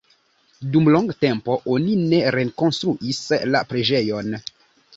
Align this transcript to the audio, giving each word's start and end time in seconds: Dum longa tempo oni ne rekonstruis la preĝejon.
Dum 0.75 0.87
longa 0.95 1.15
tempo 1.25 1.57
oni 1.75 1.99
ne 2.15 2.23
rekonstruis 2.37 3.23
la 3.53 3.65
preĝejon. 3.75 4.37